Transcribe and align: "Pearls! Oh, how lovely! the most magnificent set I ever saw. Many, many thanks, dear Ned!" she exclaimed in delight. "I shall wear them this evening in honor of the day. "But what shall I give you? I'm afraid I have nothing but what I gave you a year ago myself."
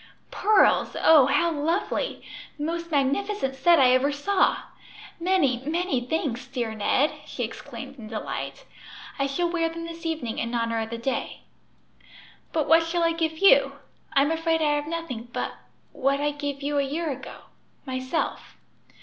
"Pearls! 0.31 0.97
Oh, 0.99 1.27
how 1.27 1.51
lovely! 1.51 2.23
the 2.57 2.63
most 2.63 2.89
magnificent 2.89 3.53
set 3.53 3.77
I 3.79 3.91
ever 3.93 4.11
saw. 4.11 4.57
Many, 5.19 5.61
many 5.63 6.01
thanks, 6.03 6.47
dear 6.47 6.73
Ned!" 6.73 7.11
she 7.27 7.43
exclaimed 7.43 7.99
in 7.99 8.07
delight. 8.07 8.65
"I 9.19 9.27
shall 9.27 9.47
wear 9.51 9.69
them 9.69 9.83
this 9.85 10.03
evening 10.03 10.39
in 10.39 10.55
honor 10.55 10.79
of 10.81 10.89
the 10.89 10.97
day. 10.97 11.41
"But 12.51 12.67
what 12.67 12.81
shall 12.81 13.03
I 13.03 13.11
give 13.11 13.37
you? 13.37 13.73
I'm 14.13 14.31
afraid 14.31 14.59
I 14.63 14.73
have 14.73 14.87
nothing 14.87 15.27
but 15.31 15.51
what 15.91 16.19
I 16.19 16.31
gave 16.31 16.63
you 16.63 16.79
a 16.79 16.83
year 16.83 17.11
ago 17.11 17.41
myself." 17.85 18.57